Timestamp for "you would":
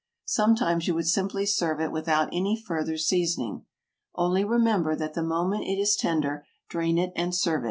0.87-1.05